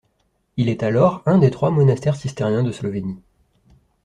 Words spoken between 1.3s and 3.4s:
des trois monastères cisterciens de Slovénie.